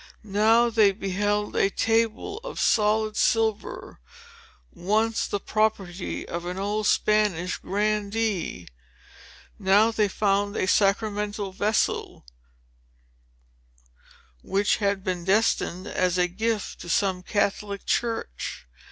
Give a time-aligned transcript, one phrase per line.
[0.23, 3.99] Now they beheld a table of solid silver,
[4.73, 8.67] once the property of an old Spanish Grandee.
[9.59, 12.25] Now they found a sacramental vessel,
[14.41, 18.65] which had been destined as a gift to some Catholic church.